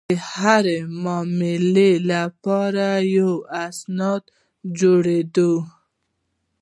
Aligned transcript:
د 0.09 0.11
هرې 0.31 0.79
معاملې 1.03 1.91
لپاره 2.11 2.87
یو 3.17 3.31
سند 3.79 4.23
جوړېده. 4.79 5.51